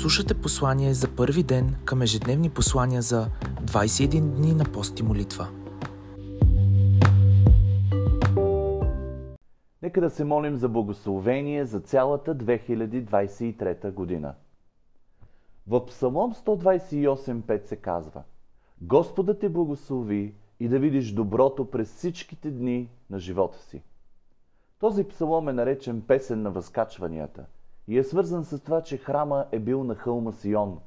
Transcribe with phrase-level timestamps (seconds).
[0.00, 3.28] Слушате послание за първи ден към ежедневни послания за
[3.64, 5.48] 21 дни на пост и молитва.
[9.82, 14.34] Нека да се молим за благословение за цялата 2023 година.
[15.66, 18.22] В Псалом 128.5 се казва
[18.80, 23.82] Господа те благослови и да видиш доброто през всичките дни на живота си.
[24.80, 27.44] Този псалом е наречен песен на възкачванията
[27.88, 30.78] и е свързан с това, че храма е бил на хълма Сион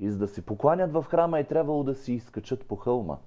[0.00, 3.18] и за да се покланят в храма е трябвало да си изкачат по хълма.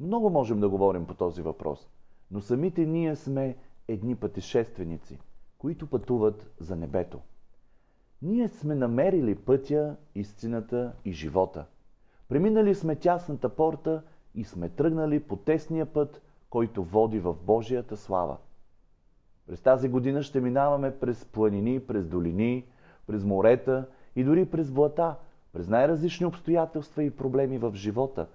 [0.00, 1.88] Много можем да говорим по този въпрос,
[2.30, 3.56] но самите ние сме
[3.88, 5.18] едни пътешественици,
[5.58, 7.20] които пътуват за небето.
[8.22, 11.64] Ние сме намерили пътя, истината и живота.
[12.28, 14.02] Преминали сме тясната порта
[14.34, 18.36] и сме тръгнали по тесния път, който води в Божията слава–
[19.48, 22.64] през тази година ще минаваме през планини, през долини,
[23.06, 23.86] през морета
[24.16, 25.14] и дори през блата,
[25.52, 28.26] през най-различни обстоятелства и проблеми в живота.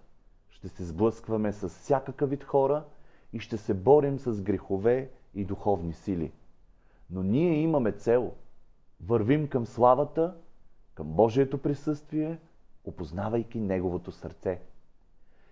[0.50, 2.84] Ще се сблъскваме с всякакъв вид хора
[3.34, 6.32] и ще се борим с грехове и духовни сили.
[7.10, 8.32] Но ние имаме цел.
[9.06, 10.36] Вървим към славата,
[10.96, 12.40] към Божието присъствие,
[12.86, 14.62] опознавайки Неговото сърце.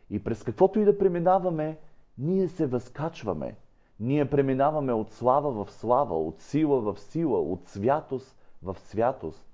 [0.10, 1.78] И през каквото и да преминаваме,
[2.18, 3.56] ние се възкачваме–
[4.02, 9.46] ние преминаваме от слава в слава, от сила в сила, от святост в святост.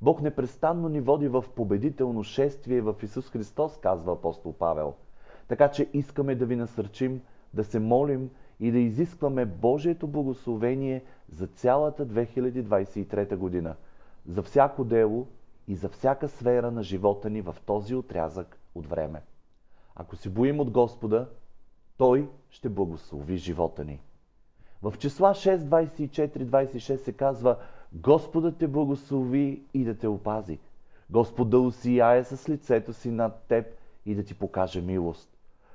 [0.00, 4.94] Бог непрестанно ни води в победително шествие в Исус Христос, казва апостол Павел.
[5.48, 7.22] Така че искаме да ви насърчим
[7.54, 8.30] да се молим
[8.60, 13.74] и да изискваме Божието благословение за цялата 2023 година,
[14.26, 15.26] за всяко дело
[15.68, 19.22] и за всяка сфера на живота ни в този отрязък от време.
[19.96, 21.28] Ако се боим от Господа,
[22.02, 24.00] той ще благослови живота ни.
[24.82, 27.56] В числа 6, 24, 26 се казва
[27.92, 30.58] Господа те благослови и да те опази.
[31.10, 33.66] Господ да усияе с лицето си над теб
[34.06, 35.28] и да ти покаже милост.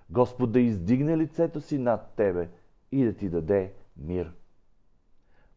[0.09, 2.49] Господ да издигне лицето си над тебе
[2.91, 4.31] и да ти даде мир.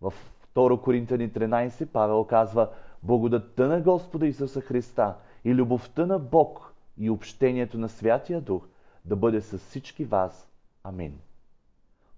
[0.01, 0.13] В
[0.55, 2.71] 2 Коринтияни 13 Павел казва
[3.03, 8.69] Благодатта на Господа Исуса Христа и любовта на Бог и общението на Святия Дух
[9.05, 10.50] да бъде с всички вас
[10.85, 11.19] Амин.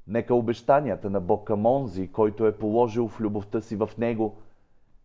[0.06, 4.36] Нека обещанията на Бог към онзи, който е положил в любовта си в Него,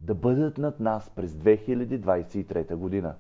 [0.02, 3.16] да бъдат над нас през 2023 година.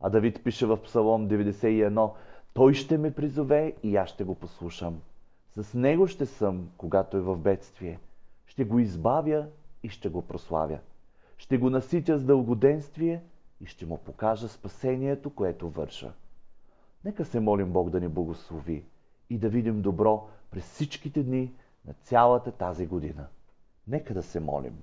[0.00, 2.10] А Давид пише в Псалом 91,
[2.54, 5.00] Той ще ме призове и аз ще го послушам.
[5.50, 7.98] С Него ще съм, когато е в бедствие.
[8.46, 9.46] Ще го избавя
[9.82, 10.78] и ще го прославя.
[11.36, 13.22] Ще го наситя с дългоденствие
[13.60, 16.12] и ще му покажа спасението, което върша.
[17.04, 18.84] Нека се молим Бог да ни благослови
[19.30, 21.52] и да видим добро през всичките дни
[21.86, 23.26] на цялата тази година.
[23.88, 24.82] Нека да се молим.